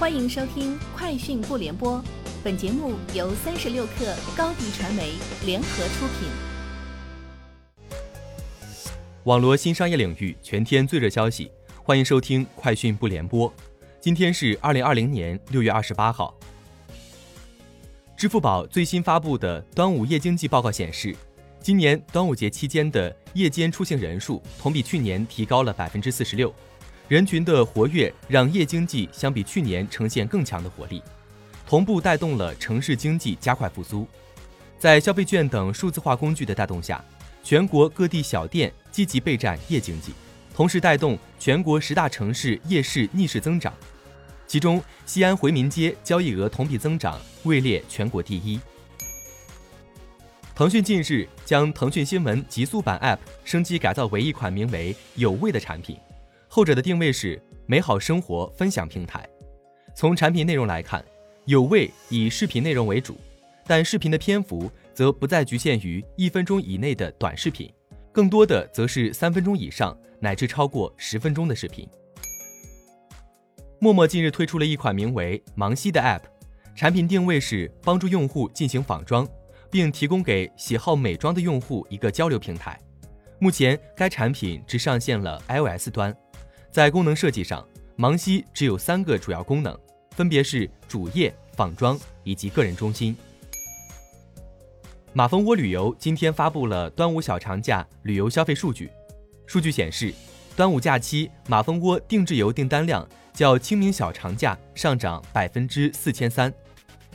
[0.00, 1.98] 欢迎收听《快讯不联播》，
[2.42, 5.12] 本节目由三十六克高低传媒
[5.44, 6.30] 联合出品。
[9.24, 11.52] 网罗新商业领域全天最热消息，
[11.84, 13.46] 欢迎收听《快讯不联播》。
[14.00, 16.34] 今天是二零二零年六月二十八号。
[18.16, 21.14] 支付宝最新发布的端午夜经济报告显示，
[21.60, 26.50] 今年端午节期间的夜间出行人数同比去年提高了百分之四十六，
[27.10, 31.02] 人群的活跃让夜经济相比去年呈现更强的活力，
[31.66, 34.06] 同步带动了城市经济加快复苏。
[34.78, 37.04] 在消费券等数字化工具的带动下，
[37.42, 40.12] 全国各地小店积极备战夜经济，
[40.54, 43.74] 同时带动全国十大城市夜市逆势增长。
[44.46, 48.60] 其中，西安回民街交易额同比增长位列全国第一。
[50.54, 55.96] 腾讯近日将腾讯新闻极速版 App 升级改造为一款名为“有味”的产品，
[56.52, 59.24] 后者的定位是美好生活分享平台。
[59.94, 61.04] 从产品内容来看，
[61.44, 63.16] 有味以视频内容为主，
[63.68, 67.72] 但视频的篇幅则不再局限于一分钟以内的短视频，
[68.10, 71.88] 更多的则是三分钟以上乃至超过十分钟的视频。
[73.78, 76.22] 陌陌近日推出了一款名为“芒西”的 App，
[76.74, 79.24] 产品定位是帮助用户进行仿妆，
[79.70, 82.76] 并提供给喜好美妆的用户一个交流平台。
[83.38, 86.12] 目前，该产品只上线了 iOS 端。
[86.72, 89.76] 在功能设计上，芒西只有三个主要功能，
[90.12, 93.16] 分别是主页、仿妆以及个人中心。
[95.12, 98.88] 马蜂窝旅游今天发布了端午小长假旅游消费数据，
[99.46, 100.14] 数据显示，
[100.54, 103.06] 端午假期马蜂窝定制游订单量。
[103.32, 106.52] 较清明小长假上涨百分之四千三，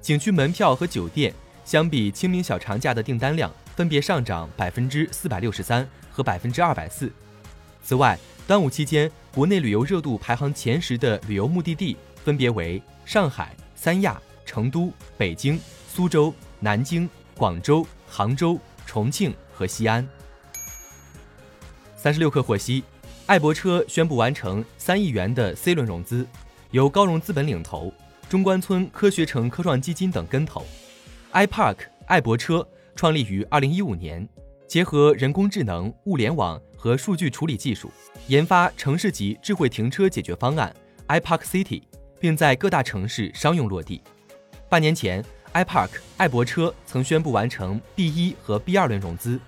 [0.00, 7.12] 景区门票和酒店相比清明小长假的订单量分别上涨百分之四百六十三和百分之二百四。
[7.82, 17.06] 此外，端午期间国内旅游热度排行前十的旅游目的地分别为上海、三亚、成都、北京、苏州、南京、
[17.36, 20.08] 广州、杭州、重庆和西安。
[21.98, 22.82] 三十六氪获悉。
[23.26, 26.26] 爱博车宣布完成三亿元的 C 轮融资，
[26.70, 27.92] 由高融资本领投，
[28.30, 30.64] 中关村科学城科创基金等跟投。
[31.34, 34.26] iPark 爱博车创立于二零一五年，
[34.66, 37.90] 结合人工智能、物联网和数据处理技术，
[38.28, 40.74] 研发城市级智慧停车解决方案
[41.08, 41.82] iPark City，
[42.20, 44.02] 并在各大城市商用落地。
[44.68, 49.40] 半年前，iPark 爱博车曾宣布完成 B 一和 B 二轮融资。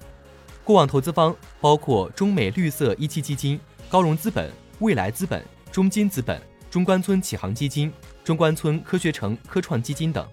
[0.64, 4.50] 过往投资方包括中美绿色一期基金、高融资本、
[4.80, 6.40] 未来资本、中金资本、
[6.70, 10.26] 中关村启航基金、中关村科学城科创基金等。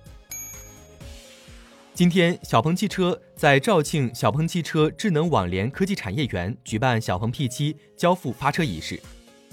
[1.96, 9.02] 今天，小鹏汽车在肇庆小鹏汽车智能网联科技产业园举办小鹏 P7 交付发车仪式，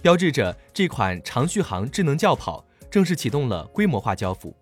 [0.03, 4.53] 标志着这款长续航智能轿跑正式启动了规模化交付。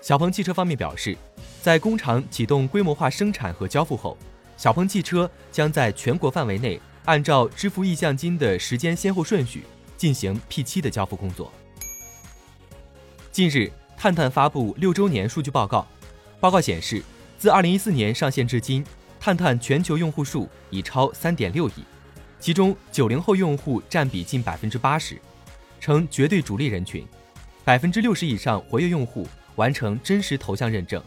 [0.00, 1.14] 小鹏汽车方面表示，
[1.60, 4.16] 在工厂启动规模化生产和交付后。
[4.56, 9.64] 小鹏汽车将在全国范围内按照支付意向金的时间先后顺序
[9.94, 11.52] 进行 P7 的交付工作。
[13.30, 15.86] 近日，探探发布六周年数据报告，
[16.40, 17.02] 报告显示，
[17.38, 18.84] 自2014年上线至今，
[19.20, 21.84] 探探全球用户数已超3.6亿，
[22.38, 25.18] 其中90后用户占比近80%，
[25.78, 27.06] 成绝对主力人群
[27.66, 31.02] ，60%以上活跃用户完成真实头像认证。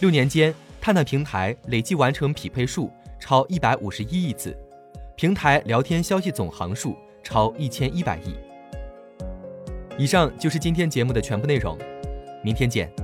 [0.00, 0.54] 六年间。
[0.84, 4.54] 探探平台累计完成匹配数超一百五十一亿次，
[5.16, 8.34] 平台聊天消息总行数超一千一百亿。
[9.96, 11.78] 以上就是今天节目的全部内容，
[12.42, 13.03] 明天见。